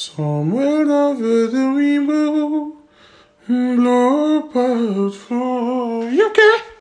[0.00, 2.72] Somewhere over the rainbow,
[3.46, 6.69] blow apart for you Okay.